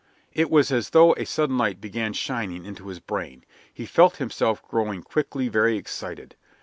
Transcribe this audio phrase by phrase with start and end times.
[0.33, 3.45] It was as though a sudden light began shining into his brain.
[3.71, 6.35] He felt himself growing quickly very excited.